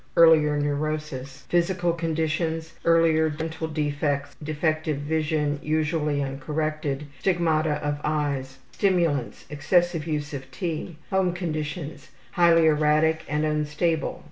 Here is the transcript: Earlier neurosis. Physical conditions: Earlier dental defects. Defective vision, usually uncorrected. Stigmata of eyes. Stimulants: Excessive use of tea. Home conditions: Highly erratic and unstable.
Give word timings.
Earlier 0.17 0.57
neurosis. 0.59 1.43
Physical 1.47 1.93
conditions: 1.93 2.73
Earlier 2.85 3.29
dental 3.29 3.67
defects. 3.67 4.35
Defective 4.41 4.97
vision, 4.97 5.59
usually 5.61 6.23
uncorrected. 6.23 7.05
Stigmata 7.19 7.75
of 7.85 8.01
eyes. 8.03 8.57
Stimulants: 8.71 9.45
Excessive 9.51 10.07
use 10.07 10.33
of 10.33 10.49
tea. 10.49 10.97
Home 11.11 11.33
conditions: 11.33 12.09
Highly 12.31 12.65
erratic 12.65 13.21
and 13.27 13.45
unstable. 13.45 14.19